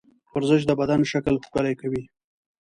ورزش 0.33 0.61
د 0.67 0.71
بدن 0.81 1.01
شکل 1.11 1.35
ښکلی 1.45 1.73
کوي. 1.81 2.03